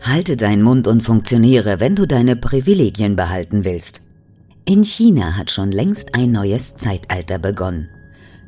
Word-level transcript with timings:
Halte 0.00 0.36
deinen 0.36 0.62
Mund 0.62 0.86
und 0.86 1.02
funktioniere, 1.02 1.80
wenn 1.80 1.96
du 1.96 2.06
deine 2.06 2.36
Privilegien 2.36 3.16
behalten 3.16 3.64
willst. 3.64 4.00
In 4.64 4.84
China 4.84 5.36
hat 5.36 5.50
schon 5.50 5.72
längst 5.72 6.14
ein 6.14 6.30
neues 6.30 6.76
Zeitalter 6.76 7.38
begonnen. 7.38 7.88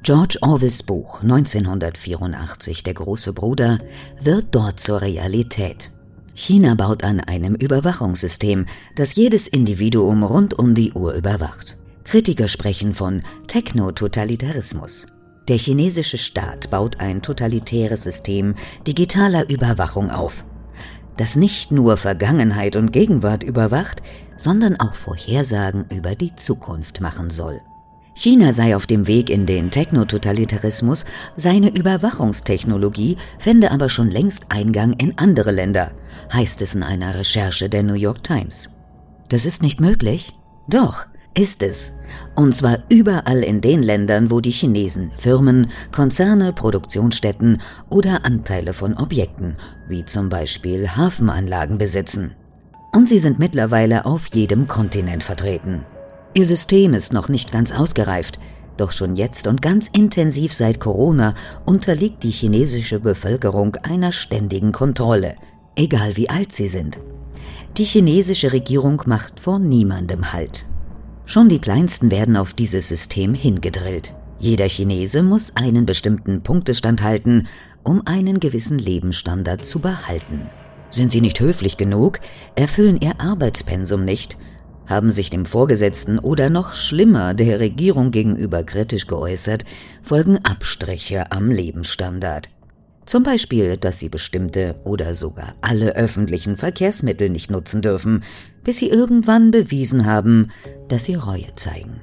George 0.02 0.38
Orwells 0.40 0.82
Buch 0.82 1.22
1984, 1.22 2.82
Der 2.84 2.94
große 2.94 3.32
Bruder, 3.32 3.78
wird 4.20 4.46
dort 4.52 4.80
zur 4.80 5.02
Realität. 5.02 5.90
China 6.34 6.74
baut 6.74 7.04
an 7.04 7.20
einem 7.20 7.54
Überwachungssystem, 7.54 8.66
das 8.96 9.14
jedes 9.14 9.48
Individuum 9.48 10.22
rund 10.22 10.58
um 10.58 10.74
die 10.74 10.92
Uhr 10.92 11.14
überwacht. 11.14 11.76
Kritiker 12.04 12.48
sprechen 12.48 12.94
von 12.94 13.22
Technototalitarismus. 13.46 15.06
Der 15.48 15.58
chinesische 15.58 16.18
Staat 16.18 16.70
baut 16.70 17.00
ein 17.00 17.22
totalitäres 17.22 18.04
System 18.04 18.54
digitaler 18.86 19.48
Überwachung 19.50 20.10
auf, 20.10 20.44
das 21.20 21.36
nicht 21.36 21.70
nur 21.70 21.98
Vergangenheit 21.98 22.76
und 22.76 22.92
Gegenwart 22.92 23.42
überwacht, 23.42 24.00
sondern 24.38 24.80
auch 24.80 24.94
Vorhersagen 24.94 25.84
über 25.90 26.14
die 26.14 26.34
Zukunft 26.34 27.02
machen 27.02 27.28
soll. 27.28 27.60
China 28.14 28.54
sei 28.54 28.74
auf 28.74 28.86
dem 28.86 29.06
Weg 29.06 29.28
in 29.28 29.44
den 29.44 29.70
Technototalitarismus, 29.70 31.04
seine 31.36 31.76
Überwachungstechnologie 31.76 33.18
fände 33.38 33.70
aber 33.70 33.90
schon 33.90 34.10
längst 34.10 34.46
Eingang 34.48 34.94
in 34.94 35.18
andere 35.18 35.50
Länder, 35.50 35.90
heißt 36.32 36.62
es 36.62 36.74
in 36.74 36.82
einer 36.82 37.14
Recherche 37.14 37.68
der 37.68 37.82
New 37.82 37.92
York 37.92 38.22
Times. 38.22 38.70
Das 39.28 39.44
ist 39.44 39.62
nicht 39.62 39.78
möglich? 39.78 40.32
Doch, 40.68 41.04
ist 41.34 41.62
es. 41.62 41.92
Und 42.34 42.54
zwar 42.54 42.78
überall 42.88 43.42
in 43.42 43.60
den 43.60 43.82
Ländern, 43.82 44.30
wo 44.30 44.40
die 44.40 44.50
Chinesen 44.50 45.12
Firmen, 45.16 45.70
Konzerne, 45.92 46.52
Produktionsstätten 46.52 47.60
oder 47.88 48.24
Anteile 48.24 48.72
von 48.72 48.96
Objekten, 48.96 49.56
wie 49.88 50.04
zum 50.04 50.28
Beispiel 50.28 50.88
Hafenanlagen 50.88 51.78
besitzen. 51.78 52.34
Und 52.92 53.08
sie 53.08 53.18
sind 53.18 53.38
mittlerweile 53.38 54.04
auf 54.06 54.26
jedem 54.34 54.66
Kontinent 54.66 55.22
vertreten. 55.22 55.84
Ihr 56.34 56.46
System 56.46 56.94
ist 56.94 57.12
noch 57.12 57.28
nicht 57.28 57.52
ganz 57.52 57.72
ausgereift, 57.72 58.38
doch 58.76 58.92
schon 58.92 59.14
jetzt 59.14 59.46
und 59.46 59.62
ganz 59.62 59.88
intensiv 59.88 60.54
seit 60.54 60.80
Corona 60.80 61.34
unterliegt 61.66 62.22
die 62.22 62.30
chinesische 62.30 62.98
Bevölkerung 62.98 63.76
einer 63.82 64.10
ständigen 64.10 64.72
Kontrolle, 64.72 65.36
egal 65.76 66.16
wie 66.16 66.30
alt 66.30 66.54
sie 66.54 66.68
sind. 66.68 66.98
Die 67.76 67.84
chinesische 67.84 68.52
Regierung 68.52 69.02
macht 69.06 69.38
vor 69.38 69.58
niemandem 69.58 70.32
Halt. 70.32 70.64
Schon 71.30 71.48
die 71.48 71.60
Kleinsten 71.60 72.10
werden 72.10 72.36
auf 72.36 72.54
dieses 72.54 72.88
System 72.88 73.34
hingedrillt. 73.34 74.14
Jeder 74.40 74.68
Chinese 74.68 75.22
muss 75.22 75.54
einen 75.54 75.86
bestimmten 75.86 76.42
Punktestand 76.42 77.02
halten, 77.02 77.46
um 77.84 78.04
einen 78.04 78.40
gewissen 78.40 78.80
Lebensstandard 78.80 79.64
zu 79.64 79.78
behalten. 79.78 80.50
Sind 80.90 81.12
sie 81.12 81.20
nicht 81.20 81.38
höflich 81.38 81.76
genug, 81.76 82.18
erfüllen 82.56 83.00
ihr 83.00 83.20
Arbeitspensum 83.20 84.04
nicht– 84.04 84.36
haben 84.86 85.12
sich 85.12 85.30
dem 85.30 85.46
Vorgesetzten 85.46 86.18
oder 86.18 86.50
noch 86.50 86.72
schlimmer 86.72 87.32
der 87.32 87.60
Regierung 87.60 88.10
gegenüber 88.10 88.64
kritisch 88.64 89.06
geäußert, 89.06 89.64
folgen 90.02 90.44
Abstriche 90.44 91.30
am 91.30 91.52
Lebensstandard. 91.52 92.48
Zum 93.10 93.24
Beispiel, 93.24 93.76
dass 93.76 93.98
sie 93.98 94.08
bestimmte 94.08 94.76
oder 94.84 95.16
sogar 95.16 95.56
alle 95.62 95.96
öffentlichen 95.96 96.56
Verkehrsmittel 96.56 97.28
nicht 97.28 97.50
nutzen 97.50 97.82
dürfen, 97.82 98.22
bis 98.62 98.78
sie 98.78 98.88
irgendwann 98.88 99.50
bewiesen 99.50 100.06
haben, 100.06 100.52
dass 100.86 101.06
sie 101.06 101.16
Reue 101.16 101.52
zeigen. 101.56 102.00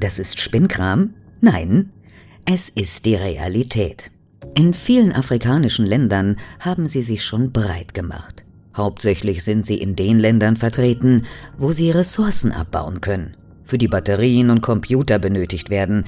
Das 0.00 0.18
ist 0.18 0.40
Spinnkram? 0.40 1.12
Nein, 1.42 1.92
es 2.46 2.70
ist 2.70 3.04
die 3.04 3.16
Realität. 3.16 4.10
In 4.54 4.72
vielen 4.72 5.12
afrikanischen 5.12 5.84
Ländern 5.84 6.38
haben 6.58 6.88
sie 6.88 7.02
sich 7.02 7.22
schon 7.22 7.52
breit 7.52 7.92
gemacht. 7.92 8.42
Hauptsächlich 8.74 9.44
sind 9.44 9.66
sie 9.66 9.76
in 9.76 9.94
den 9.94 10.18
Ländern 10.18 10.56
vertreten, 10.56 11.26
wo 11.58 11.72
sie 11.72 11.90
Ressourcen 11.90 12.52
abbauen 12.52 13.02
können, 13.02 13.36
für 13.62 13.76
die 13.76 13.88
Batterien 13.88 14.48
und 14.48 14.62
Computer 14.62 15.18
benötigt 15.18 15.68
werden, 15.68 16.06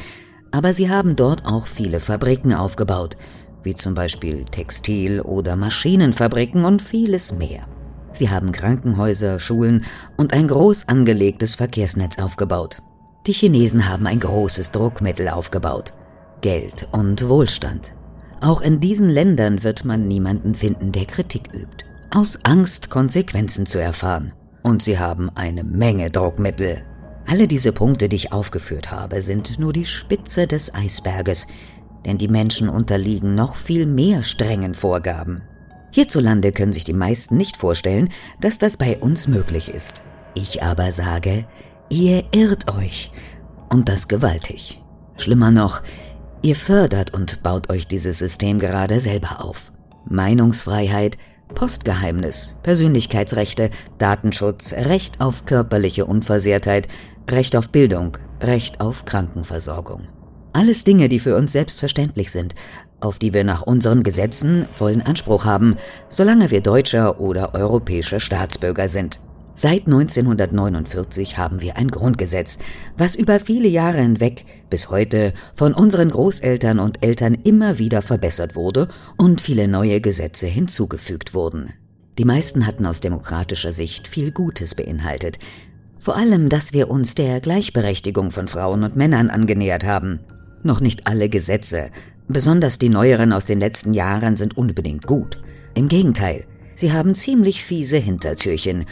aber 0.53 0.73
sie 0.73 0.89
haben 0.89 1.17
dort 1.17 1.45
auch 1.45 1.67
viele 1.67 2.01
Fabriken 2.01 2.55
aufgebaut, 2.55 3.19
wie 3.63 3.75
zum 3.75 3.95
Beispiel 3.95 4.45
Textil- 4.45 5.21
oder 5.21 5.57
Maschinenfabriken 5.57 6.65
und 6.65 6.83
vieles 6.83 7.33
mehr. 7.33 7.67
Sie 8.13 8.31
haben 8.31 8.53
Krankenhäuser, 8.53 9.39
Schulen 9.39 9.85
und 10.17 10.33
ein 10.33 10.49
groß 10.49 10.89
angelegtes 10.89 11.55
Verkehrsnetz 11.55 12.19
aufgebaut. 12.19 12.79
Die 13.27 13.33
Chinesen 13.33 13.89
haben 13.89 14.07
ein 14.07 14.21
großes 14.21 14.73
Druckmittel 14.73 15.29
aufgebaut. 15.29 15.93
Geld 16.41 16.89
und 16.93 17.29
Wohlstand. 17.29 17.93
Auch 18.41 18.61
in 18.61 18.81
diesen 18.81 19.09
Ländern 19.09 19.63
wird 19.63 19.85
man 19.85 20.09
niemanden 20.09 20.55
finden, 20.55 20.93
der 20.93 21.05
Kritik 21.05 21.49
übt 21.53 21.85
aus 22.11 22.45
Angst, 22.45 22.91
Konsequenzen 22.91 23.67
zu 23.67 23.81
erfahren. 23.81 24.33
Und 24.63 24.83
sie 24.83 24.99
haben 24.99 25.31
eine 25.35 25.65
Menge 25.65 26.11
Druckmittel. 26.11 26.83
Alle 27.27 27.47
diese 27.47 27.73
Punkte, 27.73 28.09
die 28.09 28.17
ich 28.17 28.33
aufgeführt 28.33 28.91
habe, 28.91 29.21
sind 29.21 29.59
nur 29.59 29.73
die 29.73 29.85
Spitze 29.85 30.47
des 30.47 30.75
Eisberges, 30.75 31.47
denn 32.09 32.17
die 32.17 32.29
Menschen 32.29 32.71
unterliegen 32.71 33.35
noch 33.35 33.55
viel 33.55 33.85
mehr 33.85 34.23
strengen 34.23 34.75
Vorgaben. 34.75 35.43
Hierzulande 35.91 36.53
können 36.53 36.73
sich 36.73 36.85
die 36.85 36.95
meisten 36.95 37.37
nicht 37.37 37.59
vorstellen, 37.59 38.09
dass 38.41 38.57
das 38.57 38.79
bei 38.79 38.97
uns 38.97 39.29
möglich 39.29 39.69
ist. 39.69 40.03
Ich 40.35 40.63
aber 40.63 40.91
sage, 40.93 41.45
ihr 41.91 42.25
irrt 42.33 42.75
euch. 42.75 43.13
Und 43.69 43.91
das 43.91 44.09
gewaltig. 44.09 44.83
Schlimmer 45.19 45.51
noch, 45.51 45.83
ihr 46.41 46.57
fördert 46.57 47.15
und 47.15 47.43
baut 47.43 47.69
euch 47.69 47.87
dieses 47.87 48.19
System 48.19 48.59
gerade 48.59 49.01
selber 49.01 49.45
auf. 49.45 49.71
Meinungsfreiheit, 50.09 51.19
Postgeheimnis, 51.55 52.57
Persönlichkeitsrechte, 52.63 53.69
Datenschutz, 53.99 54.73
Recht 54.73 55.21
auf 55.21 55.45
körperliche 55.45 56.07
Unversehrtheit, 56.07 56.89
Recht 57.31 57.55
auf 57.55 57.69
Bildung, 57.69 58.17
Recht 58.41 58.81
auf 58.81 59.05
Krankenversorgung. 59.05 60.09
Alles 60.59 60.83
Dinge, 60.83 61.09
die 61.09 61.21
für 61.21 61.37
uns 61.37 61.53
selbstverständlich 61.53 62.33
sind, 62.33 62.57
auf 62.99 63.21
die 63.21 63.33
wir 63.33 63.45
nach 63.45 63.63
unseren 63.63 64.03
Gesetzen 64.03 64.67
vollen 64.73 65.03
Anspruch 65.03 65.45
haben, 65.45 65.77
solange 66.09 66.51
wir 66.51 66.61
deutscher 66.61 67.21
oder 67.21 67.55
europäischer 67.55 68.19
Staatsbürger 68.19 68.89
sind. 68.89 69.21
Seit 69.55 69.87
1949 69.87 71.39
haben 71.39 71.61
wir 71.61 71.77
ein 71.77 71.87
Grundgesetz, 71.93 72.59
was 72.97 73.15
über 73.15 73.39
viele 73.39 73.69
Jahre 73.69 73.99
hinweg 73.99 74.47
bis 74.69 74.91
heute 74.91 75.33
von 75.55 75.75
unseren 75.75 76.11
Großeltern 76.11 76.81
und 76.81 77.05
Eltern 77.05 77.35
immer 77.45 77.79
wieder 77.79 78.03
verbessert 78.03 78.57
wurde 78.57 78.89
und 79.17 79.41
viele 79.41 79.69
neue 79.69 80.01
Gesetze 80.01 80.49
hinzugefügt 80.49 81.35
wurden. 81.35 81.73
Die 82.19 82.25
meisten 82.25 82.67
hatten 82.67 82.85
aus 82.85 82.99
demokratischer 82.99 83.71
Sicht 83.71 84.09
viel 84.09 84.33
Gutes 84.33 84.75
beinhaltet, 84.75 85.39
vor 86.01 86.17
allem, 86.17 86.49
dass 86.49 86.73
wir 86.73 86.91
uns 86.91 87.15
der 87.15 87.41
Gleichberechtigung 87.41 88.33
von 88.33 88.49
Frauen 88.49 88.83
und 88.83 88.97
Männern 88.97 89.31
angenähert 89.31 89.85
haben. 89.85 90.19
Noch 90.63 90.81
nicht 90.81 91.07
alle 91.07 91.29
Gesetze, 91.29 91.91
besonders 92.27 92.79
die 92.79 92.89
neueren 92.89 93.33
aus 93.33 93.47
den 93.47 93.61
letzten 93.61 93.95
Jahren, 93.95 94.37
sind 94.37 94.57
unbedingt 94.57 95.07
gut. 95.07 95.41
Im 95.75 95.89
Gegenteil, 95.89 96.45
sie 96.77 96.93
haben 96.93 97.15
ziemlich 97.15 97.65
fiese 97.65 97.99
Hintertürchen, 97.99 98.85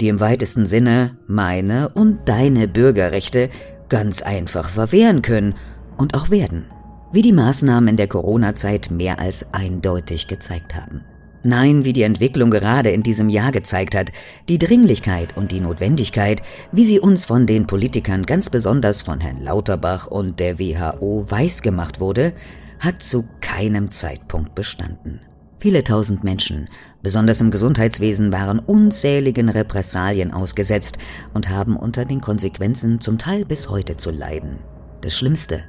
die 0.00 0.08
im 0.08 0.20
weitesten 0.20 0.66
Sinne 0.66 1.18
meine 1.26 1.90
und 1.90 2.20
deine 2.26 2.68
Bürgerrechte 2.68 3.50
ganz 3.88 4.22
einfach 4.22 4.70
verwehren 4.70 5.20
können 5.20 5.54
und 5.98 6.14
auch 6.14 6.30
werden, 6.30 6.64
wie 7.12 7.22
die 7.22 7.32
Maßnahmen 7.32 7.88
in 7.90 7.96
der 7.96 8.08
Corona-Zeit 8.08 8.90
mehr 8.90 9.18
als 9.18 9.52
eindeutig 9.52 10.26
gezeigt 10.26 10.74
haben. 10.74 11.04
Nein, 11.42 11.84
wie 11.84 11.94
die 11.94 12.02
Entwicklung 12.02 12.50
gerade 12.50 12.90
in 12.90 13.02
diesem 13.02 13.30
Jahr 13.30 13.50
gezeigt 13.50 13.94
hat, 13.94 14.12
die 14.50 14.58
Dringlichkeit 14.58 15.36
und 15.36 15.52
die 15.52 15.60
Notwendigkeit, 15.60 16.42
wie 16.70 16.84
sie 16.84 17.00
uns 17.00 17.24
von 17.24 17.46
den 17.46 17.66
Politikern, 17.66 18.26
ganz 18.26 18.50
besonders 18.50 19.00
von 19.00 19.20
Herrn 19.20 19.42
Lauterbach 19.42 20.06
und 20.06 20.38
der 20.38 20.58
WHO 20.58 21.24
weisgemacht 21.30 21.98
wurde, 21.98 22.34
hat 22.78 23.02
zu 23.02 23.24
keinem 23.40 23.90
Zeitpunkt 23.90 24.54
bestanden. 24.54 25.20
Viele 25.58 25.82
tausend 25.84 26.24
Menschen, 26.24 26.68
besonders 27.02 27.40
im 27.40 27.50
Gesundheitswesen, 27.50 28.32
waren 28.32 28.58
unzähligen 28.58 29.48
Repressalien 29.48 30.32
ausgesetzt 30.32 30.98
und 31.32 31.48
haben 31.48 31.76
unter 31.76 32.04
den 32.04 32.20
Konsequenzen 32.20 33.00
zum 33.00 33.18
Teil 33.18 33.44
bis 33.44 33.68
heute 33.68 33.96
zu 33.96 34.10
leiden. 34.10 34.58
Das 35.02 35.16
Schlimmste, 35.16 35.62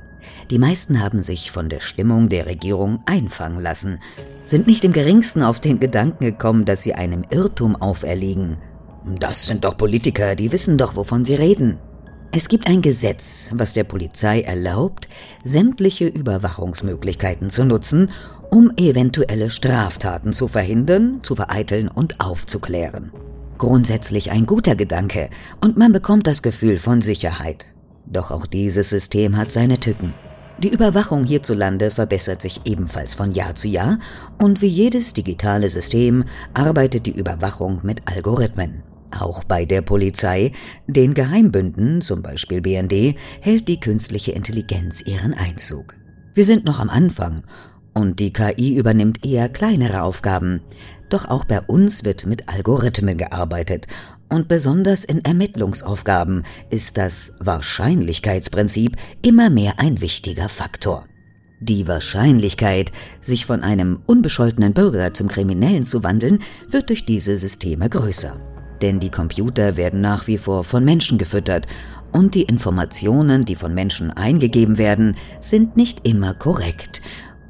die 0.49 0.59
meisten 0.59 1.01
haben 1.01 1.21
sich 1.21 1.51
von 1.51 1.69
der 1.69 1.79
Stimmung 1.79 2.29
der 2.29 2.45
Regierung 2.45 3.01
einfangen 3.05 3.61
lassen, 3.61 3.99
sind 4.45 4.67
nicht 4.67 4.83
im 4.85 4.93
geringsten 4.93 5.43
auf 5.43 5.59
den 5.59 5.79
Gedanken 5.79 6.25
gekommen, 6.25 6.65
dass 6.65 6.83
sie 6.83 6.93
einem 6.93 7.23
Irrtum 7.29 7.75
auferlegen. 7.75 8.57
Das 9.19 9.47
sind 9.47 9.65
doch 9.65 9.77
Politiker, 9.77 10.35
die 10.35 10.51
wissen 10.51 10.77
doch, 10.77 10.95
wovon 10.95 11.25
sie 11.25 11.35
reden. 11.35 11.77
Es 12.33 12.47
gibt 12.47 12.67
ein 12.67 12.81
Gesetz, 12.81 13.49
was 13.53 13.73
der 13.73 13.83
Polizei 13.83 14.41
erlaubt, 14.41 15.09
sämtliche 15.43 16.07
Überwachungsmöglichkeiten 16.07 17.49
zu 17.49 17.65
nutzen, 17.65 18.09
um 18.49 18.71
eventuelle 18.77 19.49
Straftaten 19.49 20.31
zu 20.31 20.47
verhindern, 20.47 21.19
zu 21.23 21.35
vereiteln 21.35 21.89
und 21.89 22.21
aufzuklären. 22.21 23.11
Grundsätzlich 23.57 24.31
ein 24.31 24.45
guter 24.45 24.75
Gedanke 24.75 25.29
und 25.61 25.77
man 25.77 25.91
bekommt 25.91 26.25
das 26.25 26.41
Gefühl 26.41 26.79
von 26.79 27.01
Sicherheit. 27.01 27.65
Doch 28.05 28.31
auch 28.31 28.45
dieses 28.45 28.89
System 28.89 29.37
hat 29.37 29.51
seine 29.51 29.79
Tücken. 29.79 30.13
Die 30.61 30.69
Überwachung 30.69 31.23
hierzulande 31.23 31.89
verbessert 31.89 32.41
sich 32.41 32.61
ebenfalls 32.65 33.15
von 33.15 33.31
Jahr 33.31 33.55
zu 33.55 33.67
Jahr 33.67 33.97
und 34.37 34.61
wie 34.61 34.67
jedes 34.67 35.13
digitale 35.13 35.69
System 35.69 36.23
arbeitet 36.53 37.07
die 37.07 37.17
Überwachung 37.17 37.79
mit 37.83 38.07
Algorithmen. 38.07 38.83
Auch 39.09 39.43
bei 39.43 39.65
der 39.65 39.81
Polizei, 39.81 40.51
den 40.87 41.13
Geheimbünden, 41.13 42.01
zum 42.01 42.21
Beispiel 42.21 42.61
BND, 42.61 43.15
hält 43.41 43.67
die 43.67 43.79
künstliche 43.79 44.33
Intelligenz 44.33 45.01
ihren 45.01 45.33
Einzug. 45.33 45.95
Wir 46.33 46.45
sind 46.45 46.63
noch 46.63 46.79
am 46.79 46.89
Anfang 46.89 47.43
und 47.93 48.19
die 48.19 48.31
KI 48.31 48.77
übernimmt 48.77 49.25
eher 49.25 49.49
kleinere 49.49 50.03
Aufgaben. 50.03 50.61
Doch 51.09 51.27
auch 51.27 51.43
bei 51.43 51.59
uns 51.59 52.05
wird 52.05 52.25
mit 52.25 52.47
Algorithmen 52.47 53.17
gearbeitet 53.17 53.87
und 54.31 54.47
besonders 54.47 55.03
in 55.03 55.23
Ermittlungsaufgaben 55.23 56.43
ist 56.69 56.97
das 56.97 57.33
Wahrscheinlichkeitsprinzip 57.39 58.95
immer 59.21 59.49
mehr 59.49 59.73
ein 59.77 60.01
wichtiger 60.01 60.49
Faktor. 60.49 61.05
Die 61.59 61.87
Wahrscheinlichkeit, 61.87 62.91
sich 63.19 63.45
von 63.45 63.61
einem 63.61 63.99
unbescholtenen 64.07 64.73
Bürger 64.73 65.13
zum 65.13 65.27
Kriminellen 65.27 65.85
zu 65.85 66.03
wandeln, 66.03 66.39
wird 66.69 66.89
durch 66.89 67.05
diese 67.05 67.37
Systeme 67.37 67.89
größer. 67.89 68.39
Denn 68.81 68.99
die 68.99 69.11
Computer 69.11 69.77
werden 69.77 70.01
nach 70.01 70.25
wie 70.25 70.39
vor 70.39 70.63
von 70.63 70.83
Menschen 70.83 71.17
gefüttert 71.19 71.67
und 72.13 72.33
die 72.33 72.43
Informationen, 72.43 73.45
die 73.45 73.55
von 73.55 73.73
Menschen 73.73 74.11
eingegeben 74.11 74.77
werden, 74.77 75.15
sind 75.39 75.77
nicht 75.77 76.07
immer 76.07 76.33
korrekt 76.33 77.01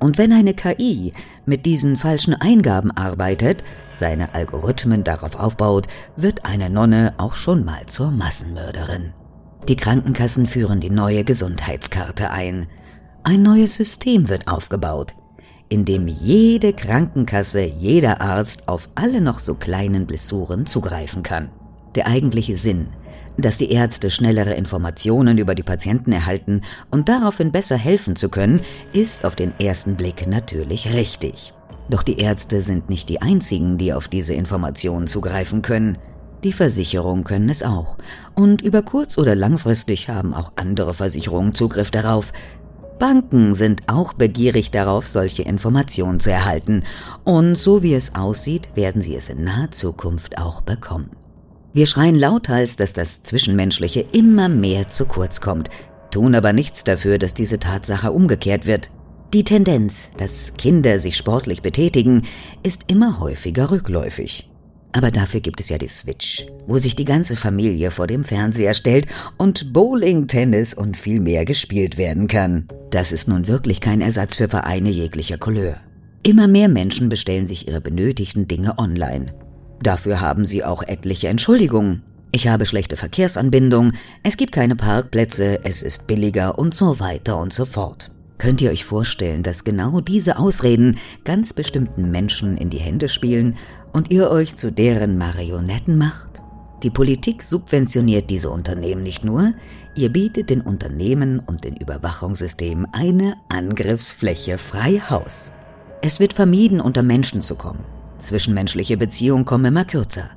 und 0.02 0.18
wenn 0.18 0.34
eine 0.34 0.56
KI 0.56 1.14
mit 1.46 1.68
diesen 1.68 1.96
falschen 1.96 2.34
Eingaben 2.34 2.90
arbeitet, 2.90 3.64
seine 3.94 4.34
Algorithmen 4.34 5.04
darauf 5.04 5.36
aufbaut, 5.36 5.88
wird 6.16 6.44
eine 6.44 6.72
Nonne 6.72 7.14
auch 7.18 7.36
schon 7.36 7.64
mal 7.64 7.86
zur 7.86 8.10
Massenmörderin. 8.10 9.14
Die 9.68 9.76
Krankenkassen 9.76 10.48
führen 10.48 10.80
die 10.80 10.90
neue 10.90 11.24
Gesundheitskarte 11.24 12.32
ein. 12.32 12.68
Ein 13.22 13.44
neues 13.44 13.76
System 13.76 14.28
wird 14.28 14.48
aufgebaut, 14.48 15.14
in 15.70 15.86
dem 15.86 16.08
jede 16.08 16.74
Krankenkasse, 16.74 17.62
jeder 17.62 18.22
Arzt 18.22 18.68
auf 18.68 18.90
alle 18.96 19.22
noch 19.22 19.38
so 19.38 19.54
kleinen 19.54 20.08
Blessuren 20.08 20.66
zugreifen 20.66 21.22
kann. 21.22 21.50
Der 21.94 22.08
eigentliche 22.08 22.58
Sinn 22.58 22.88
dass 23.38 23.58
die 23.58 23.72
Ärzte 23.72 24.10
schnellere 24.10 24.54
Informationen 24.54 25.38
über 25.38 25.56
die 25.56 25.64
Patienten 25.64 26.12
erhalten 26.12 26.62
und 26.90 27.10
daraufhin 27.10 27.52
besser 27.52 27.78
helfen 27.78 28.16
zu 28.16 28.30
können, 28.30 28.62
ist 28.94 29.26
auf 29.26 29.36
den 29.36 29.54
ersten 29.60 29.96
Blick 29.96 30.28
natürlich 30.28 30.94
richtig. 30.94 31.54
Doch 31.90 32.04
die 32.04 32.20
Ärzte 32.20 32.62
sind 32.62 32.90
nicht 32.90 33.10
die 33.10 33.22
einzigen, 33.22 33.78
die 33.78 33.94
auf 33.94 34.08
diese 34.08 34.34
Informationen 34.34 35.08
zugreifen 35.08 35.62
können. 35.62 35.98
Die 36.44 36.54
Versicherungen 36.54 37.24
können 37.24 37.50
es 37.50 37.64
auch. 37.64 37.98
Und 38.34 38.62
über 38.62 38.82
kurz 38.82 39.18
oder 39.18 39.36
langfristig 39.36 40.10
haben 40.10 40.34
auch 40.34 40.54
andere 40.56 40.94
Versicherungen 40.94 41.54
Zugriff 41.54 41.92
darauf. 41.92 42.32
Banken 42.98 43.56
sind 43.56 43.84
auch 43.88 44.14
begierig 44.14 44.72
darauf, 44.72 45.08
solche 45.08 45.44
Informationen 45.44 46.20
zu 46.20 46.32
erhalten. 46.32 46.84
Und 47.24 47.56
so 47.56 47.84
wie 47.84 47.94
es 47.94 48.16
aussieht, 48.16 48.70
werden 48.76 49.02
sie 49.02 49.16
es 49.16 49.30
in 49.30 49.44
naher 49.44 49.72
Zukunft 49.72 50.38
auch 50.38 50.62
bekommen. 50.62 51.21
Wir 51.74 51.86
schreien 51.86 52.16
lauthals, 52.16 52.76
dass 52.76 52.92
das 52.92 53.24
Zwischenmenschliche 53.24 54.06
immer 54.12 54.50
mehr 54.50 54.90
zu 54.90 55.06
kurz 55.06 55.40
kommt, 55.40 55.70
tun 56.12 56.36
aber 56.36 56.52
nichts 56.52 56.84
dafür, 56.84 57.18
dass 57.18 57.34
diese 57.34 57.60
Tatsache 57.60 58.12
umgekehrt 58.12 58.66
wird. 58.66 58.90
Die 59.34 59.46
Tendenz, 59.46 60.10
dass 60.18 60.54
Kinder 60.56 61.00
sich 61.00 61.16
sportlich 61.16 61.62
betätigen, 61.62 62.24
ist 62.64 62.82
immer 62.88 63.20
häufiger 63.22 63.72
rückläufig. 63.72 64.50
Aber 64.92 65.10
dafür 65.10 65.40
gibt 65.40 65.62
es 65.62 65.70
ja 65.70 65.78
die 65.78 65.88
Switch, 65.88 66.46
wo 66.68 66.78
sich 66.78 66.98
die 66.98 67.06
ganze 67.06 67.38
Familie 67.38 67.92
vor 67.92 68.08
dem 68.08 68.26
Fernseher 68.26 68.74
stellt 68.74 69.08
und 69.38 69.72
Bowling, 69.72 70.28
Tennis 70.28 70.74
und 70.74 70.98
viel 70.98 71.22
mehr 71.22 71.46
gespielt 71.46 71.98
werden 71.98 72.28
kann. 72.28 72.68
Das 72.90 73.14
ist 73.14 73.30
nun 73.30 73.48
wirklich 73.48 73.80
kein 73.80 74.02
Ersatz 74.02 74.36
für 74.36 74.50
Vereine 74.50 74.90
jeglicher 74.90 75.38
Couleur. 75.38 75.78
Immer 76.24 76.50
mehr 76.50 76.68
Menschen 76.68 77.08
bestellen 77.08 77.48
sich 77.48 77.70
ihre 77.70 77.80
benötigten 77.80 78.50
Dinge 78.50 78.78
online. 78.78 79.34
Dafür 79.82 80.22
haben 80.22 80.46
sie 80.46 80.64
auch 80.64 80.84
etliche 80.84 81.28
Entschuldigungen. 81.28 82.04
Ich 82.32 82.48
habe 82.48 82.66
schlechte 82.66 82.96
Verkehrsanbindung, 82.96 83.92
es 84.24 84.38
gibt 84.38 84.54
keine 84.54 84.76
Parkplätze, 84.76 85.66
es 85.66 85.82
ist 85.82 86.08
billiger 86.08 86.58
und 86.58 86.74
so 86.74 87.00
weiter 87.00 87.38
und 87.38 87.52
so 87.52 87.66
fort. 87.66 88.12
Könnt 88.38 88.62
ihr 88.62 88.72
euch 88.72 88.86
vorstellen, 88.86 89.44
dass 89.44 89.64
genau 89.64 90.02
diese 90.02 90.40
Ausreden 90.40 90.98
ganz 91.26 91.54
bestimmten 91.54 92.10
Menschen 92.10 92.58
in 92.58 92.70
die 92.70 92.80
Hände 92.80 93.10
spielen 93.10 93.58
und 93.92 94.12
ihr 94.12 94.32
euch 94.32 94.58
zu 94.58 94.72
deren 94.72 95.18
Marionetten 95.18 95.98
macht? 95.98 96.42
Die 96.84 96.90
Politik 96.90 97.44
subventioniert 97.44 98.30
diese 98.30 98.50
Unternehmen 98.50 99.04
nicht 99.04 99.24
nur, 99.24 99.54
ihr 99.96 100.10
bietet 100.10 100.50
den 100.50 100.62
Unternehmen 100.62 101.38
und 101.38 101.64
den 101.64 101.76
Überwachungssystemen 101.76 102.88
eine 102.94 103.36
Angriffsfläche 103.50 104.58
frei 104.58 105.00
Haus. 105.08 105.52
Es 106.02 106.20
wird 106.20 106.34
vermieden, 106.34 106.82
unter 106.82 107.04
Menschen 107.04 107.42
zu 107.42 107.56
kommen. 107.56 107.86
Zwischenmenschliche 108.22 108.98
Beziehungen 108.98 109.46
kommen 109.46 109.66
immer 109.66 109.86
kürzer. 109.86 110.30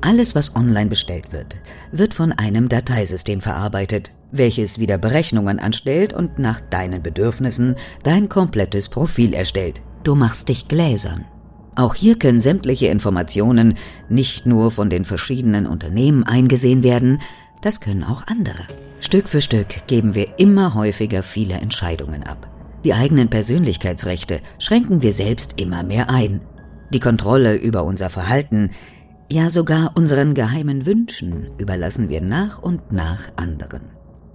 Alles, 0.00 0.34
was 0.34 0.54
online 0.56 0.90
bestellt 0.90 1.32
wird, 1.32 1.56
wird 1.90 2.14
von 2.14 2.32
einem 2.32 2.68
Dateisystem 2.68 3.40
verarbeitet, 3.40 4.10
welches 4.30 4.78
wieder 4.78 4.98
Berechnungen 4.98 5.58
anstellt 5.58 6.12
und 6.12 6.38
nach 6.38 6.60
deinen 6.60 7.02
Bedürfnissen 7.02 7.76
dein 8.02 8.28
komplettes 8.28 8.88
Profil 8.88 9.34
erstellt. 9.34 9.80
Du 10.04 10.14
machst 10.14 10.48
dich 10.48 10.68
gläsern. 10.68 11.24
Auch 11.74 11.94
hier 11.94 12.18
können 12.18 12.40
sämtliche 12.40 12.86
Informationen 12.86 13.74
nicht 14.08 14.46
nur 14.46 14.70
von 14.70 14.88
den 14.88 15.04
verschiedenen 15.04 15.66
Unternehmen 15.66 16.24
eingesehen 16.24 16.82
werden, 16.82 17.20
das 17.60 17.80
können 17.80 18.04
auch 18.04 18.26
andere. 18.26 18.66
Stück 19.00 19.28
für 19.28 19.40
Stück 19.40 19.86
geben 19.86 20.14
wir 20.14 20.38
immer 20.38 20.74
häufiger 20.74 21.22
viele 21.22 21.54
Entscheidungen 21.54 22.22
ab. 22.22 22.48
Die 22.84 22.94
eigenen 22.94 23.28
Persönlichkeitsrechte 23.28 24.40
schränken 24.58 25.02
wir 25.02 25.12
selbst 25.12 25.54
immer 25.60 25.82
mehr 25.82 26.08
ein. 26.08 26.40
Die 26.92 27.00
Kontrolle 27.00 27.56
über 27.56 27.84
unser 27.84 28.10
Verhalten, 28.10 28.70
ja 29.30 29.50
sogar 29.50 29.92
unseren 29.96 30.34
geheimen 30.34 30.86
Wünschen 30.86 31.50
überlassen 31.58 32.08
wir 32.08 32.20
nach 32.20 32.62
und 32.62 32.92
nach 32.92 33.20
anderen. 33.36 33.82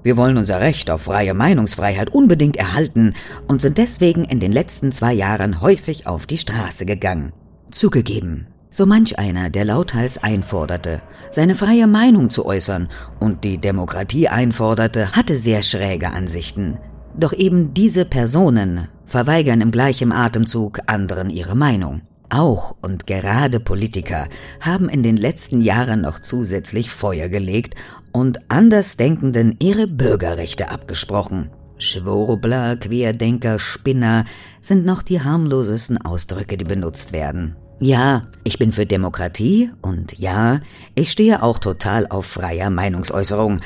Wir 0.03 0.17
wollen 0.17 0.37
unser 0.37 0.59
Recht 0.59 0.89
auf 0.89 1.03
freie 1.03 1.33
Meinungsfreiheit 1.33 2.09
unbedingt 2.09 2.57
erhalten 2.57 3.13
und 3.47 3.61
sind 3.61 3.77
deswegen 3.77 4.25
in 4.25 4.39
den 4.39 4.51
letzten 4.51 4.91
zwei 4.91 5.13
Jahren 5.13 5.61
häufig 5.61 6.07
auf 6.07 6.25
die 6.25 6.39
Straße 6.39 6.85
gegangen. 6.85 7.33
Zugegeben, 7.69 8.47
so 8.71 8.85
manch 8.85 9.19
einer, 9.19 9.49
der 9.49 9.65
lauthals 9.65 10.21
einforderte, 10.21 11.01
seine 11.29 11.55
freie 11.55 11.87
Meinung 11.87 12.29
zu 12.29 12.45
äußern 12.45 12.89
und 13.19 13.43
die 13.43 13.59
Demokratie 13.59 14.27
einforderte, 14.27 15.11
hatte 15.11 15.37
sehr 15.37 15.61
schräge 15.61 16.11
Ansichten. 16.11 16.79
Doch 17.15 17.33
eben 17.33 17.73
diese 17.73 18.05
Personen 18.05 18.87
verweigern 19.05 19.61
im 19.61 19.71
gleichen 19.71 20.11
Atemzug 20.11 20.79
anderen 20.87 21.29
ihre 21.29 21.55
Meinung. 21.55 22.01
Auch 22.31 22.77
und 22.81 23.07
gerade 23.07 23.59
Politiker 23.59 24.29
haben 24.61 24.87
in 24.87 25.03
den 25.03 25.17
letzten 25.17 25.59
Jahren 25.59 25.99
noch 25.99 26.21
zusätzlich 26.21 26.89
Feuer 26.89 27.27
gelegt 27.27 27.75
und 28.13 28.39
Andersdenkenden 28.49 29.57
ihre 29.59 29.85
Bürgerrechte 29.87 30.69
abgesprochen. 30.69 31.49
Schwurbler, 31.77 32.77
Querdenker, 32.77 33.59
Spinner 33.59 34.23
sind 34.61 34.85
noch 34.85 35.01
die 35.03 35.19
harmlosesten 35.19 35.97
Ausdrücke, 35.97 36.55
die 36.55 36.63
benutzt 36.63 37.11
werden. 37.11 37.57
Ja, 37.79 38.27
ich 38.45 38.57
bin 38.57 38.71
für 38.71 38.85
Demokratie 38.85 39.71
und 39.81 40.17
ja, 40.17 40.61
ich 40.95 41.11
stehe 41.11 41.43
auch 41.43 41.57
total 41.57 42.07
auf 42.07 42.27
freier 42.27 42.69
Meinungsäußerung, 42.69 43.59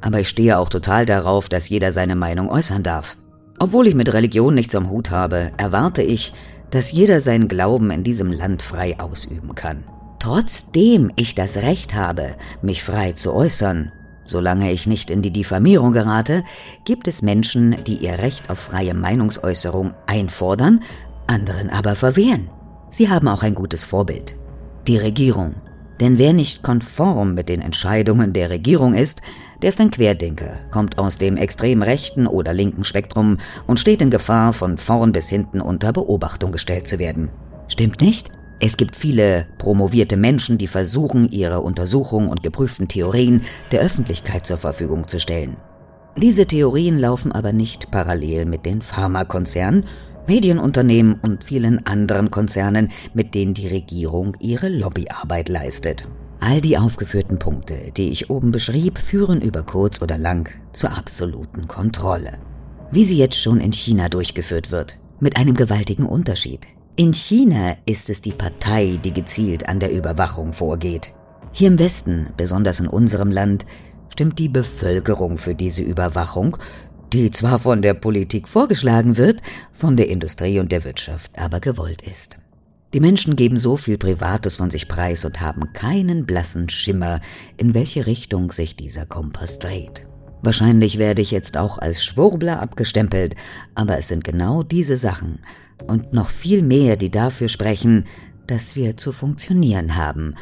aber 0.00 0.20
ich 0.20 0.30
stehe 0.30 0.56
auch 0.56 0.70
total 0.70 1.04
darauf, 1.04 1.50
dass 1.50 1.68
jeder 1.68 1.92
seine 1.92 2.16
Meinung 2.16 2.48
äußern 2.48 2.82
darf. 2.82 3.18
Obwohl 3.58 3.88
ich 3.88 3.94
mit 3.94 4.12
Religion 4.12 4.54
nichts 4.54 4.74
am 4.74 4.88
Hut 4.88 5.10
habe, 5.10 5.50
erwarte 5.56 6.02
ich, 6.02 6.32
dass 6.70 6.92
jeder 6.92 7.20
seinen 7.20 7.48
Glauben 7.48 7.90
in 7.90 8.04
diesem 8.04 8.32
Land 8.32 8.62
frei 8.62 8.98
ausüben 8.98 9.54
kann. 9.54 9.84
Trotzdem 10.18 11.12
ich 11.16 11.34
das 11.34 11.58
Recht 11.58 11.94
habe, 11.94 12.34
mich 12.62 12.82
frei 12.82 13.12
zu 13.12 13.32
äußern, 13.34 13.92
solange 14.24 14.72
ich 14.72 14.86
nicht 14.86 15.10
in 15.10 15.22
die 15.22 15.30
Diffamierung 15.30 15.92
gerate, 15.92 16.42
gibt 16.84 17.06
es 17.06 17.22
Menschen, 17.22 17.76
die 17.86 17.96
ihr 17.96 18.18
Recht 18.18 18.50
auf 18.50 18.58
freie 18.58 18.94
Meinungsäußerung 18.94 19.94
einfordern, 20.06 20.82
anderen 21.26 21.70
aber 21.70 21.94
verwehren. 21.94 22.48
Sie 22.90 23.08
haben 23.08 23.28
auch 23.28 23.42
ein 23.42 23.54
gutes 23.54 23.84
Vorbild. 23.84 24.34
Die 24.86 24.96
Regierung. 24.96 25.54
Denn 26.00 26.18
wer 26.18 26.32
nicht 26.32 26.62
konform 26.62 27.34
mit 27.34 27.48
den 27.48 27.62
Entscheidungen 27.62 28.32
der 28.32 28.50
Regierung 28.50 28.94
ist, 28.94 29.22
der 29.62 29.68
ist 29.70 29.80
ein 29.80 29.90
Querdenker, 29.90 30.56
kommt 30.70 30.98
aus 30.98 31.18
dem 31.18 31.36
extrem 31.36 31.82
rechten 31.82 32.26
oder 32.26 32.52
linken 32.52 32.84
Spektrum 32.84 33.38
und 33.66 33.80
steht 33.80 34.02
in 34.02 34.10
Gefahr, 34.10 34.52
von 34.52 34.78
vorn 34.78 35.12
bis 35.12 35.28
hinten 35.28 35.60
unter 35.60 35.92
Beobachtung 35.92 36.52
gestellt 36.52 36.86
zu 36.86 36.98
werden. 36.98 37.30
Stimmt 37.68 38.00
nicht? 38.00 38.30
Es 38.58 38.76
gibt 38.76 38.96
viele 38.96 39.46
promovierte 39.58 40.16
Menschen, 40.16 40.56
die 40.56 40.66
versuchen, 40.66 41.30
ihre 41.30 41.60
Untersuchungen 41.60 42.28
und 42.28 42.42
geprüften 42.42 42.88
Theorien 42.88 43.42
der 43.70 43.80
Öffentlichkeit 43.80 44.46
zur 44.46 44.56
Verfügung 44.56 45.08
zu 45.08 45.20
stellen. 45.20 45.56
Diese 46.16 46.46
Theorien 46.46 46.98
laufen 46.98 47.32
aber 47.32 47.52
nicht 47.52 47.90
parallel 47.90 48.46
mit 48.46 48.64
den 48.64 48.80
Pharmakonzernen, 48.80 49.84
Medienunternehmen 50.26 51.20
und 51.20 51.44
vielen 51.44 51.86
anderen 51.86 52.30
Konzernen, 52.30 52.90
mit 53.12 53.34
denen 53.34 53.52
die 53.52 53.68
Regierung 53.68 54.34
ihre 54.40 54.68
Lobbyarbeit 54.68 55.50
leistet. 55.50 56.08
All 56.48 56.60
die 56.60 56.78
aufgeführten 56.78 57.40
Punkte, 57.40 57.90
die 57.96 58.10
ich 58.10 58.30
oben 58.30 58.52
beschrieb, 58.52 58.98
führen 58.98 59.40
über 59.40 59.64
kurz 59.64 60.00
oder 60.00 60.16
lang 60.16 60.48
zur 60.72 60.96
absoluten 60.96 61.66
Kontrolle. 61.66 62.38
wie 62.92 63.02
sie 63.02 63.18
jetzt 63.18 63.42
schon 63.42 63.60
in 63.60 63.72
China 63.72 64.08
durchgeführt 64.08 64.70
wird, 64.70 64.96
mit 65.18 65.36
einem 65.36 65.56
gewaltigen 65.56 66.06
Unterschied. 66.06 66.68
In 66.94 67.12
China 67.12 67.76
ist 67.84 68.10
es 68.10 68.20
die 68.20 68.30
Partei, 68.30 69.00
die 69.02 69.12
gezielt 69.12 69.68
an 69.68 69.80
der 69.80 69.90
Überwachung 69.90 70.52
vorgeht. 70.52 71.12
Hier 71.50 71.66
im 71.66 71.80
Westen, 71.80 72.28
besonders 72.36 72.78
in 72.78 72.86
unserem 72.86 73.32
Land, 73.32 73.66
stimmt 74.08 74.38
die 74.38 74.48
Bevölkerung 74.48 75.36
für 75.36 75.56
diese 75.56 75.82
Überwachung, 75.82 76.58
die 77.12 77.32
zwar 77.32 77.58
von 77.58 77.82
der 77.82 77.94
Politik 77.94 78.46
vorgeschlagen 78.46 79.16
wird, 79.16 79.42
von 79.72 79.96
der 79.96 80.08
Industrie 80.08 80.60
und 80.60 80.70
der 80.70 80.84
Wirtschaft 80.84 81.36
aber 81.36 81.58
gewollt 81.58 82.02
ist. 82.02 82.36
Die 82.96 83.00
Menschen 83.00 83.36
geben 83.36 83.58
so 83.58 83.76
viel 83.76 83.98
Privates 83.98 84.56
von 84.56 84.70
sich 84.70 84.88
preis 84.88 85.26
und 85.26 85.42
haben 85.42 85.74
keinen 85.74 86.24
blassen 86.24 86.70
Schimmer, 86.70 87.20
in 87.58 87.74
welche 87.74 88.06
Richtung 88.06 88.50
sich 88.52 88.74
dieser 88.74 89.04
Kompass 89.04 89.58
dreht. 89.58 90.06
Wahrscheinlich 90.40 90.96
werde 90.96 91.20
ich 91.20 91.30
jetzt 91.30 91.58
auch 91.58 91.76
als 91.76 92.02
Schwurbler 92.02 92.62
abgestempelt, 92.62 93.36
aber 93.74 93.98
es 93.98 94.08
sind 94.08 94.24
genau 94.24 94.62
diese 94.62 94.96
Sachen 94.96 95.40
und 95.86 96.14
noch 96.14 96.30
viel 96.30 96.62
mehr, 96.62 96.96
die 96.96 97.10
dafür 97.10 97.48
sprechen, 97.48 98.06
dass 98.46 98.76
wir 98.76 98.96
zu 98.96 99.12
funktionieren 99.12 99.96
haben 99.96 100.34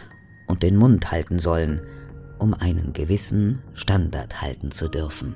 und 0.47 0.63
den 0.63 0.77
Mund 0.77 1.11
halten 1.11 1.41
sollen, 1.41 1.81
um 2.39 2.55
einen 2.55 2.93
gewissen 2.93 3.65
Standard 3.73 4.43
halten 4.43 4.71
zu 4.71 4.87
dürfen. 4.87 5.35